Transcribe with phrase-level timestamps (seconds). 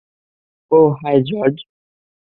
[0.71, 1.55] Oh, hi George!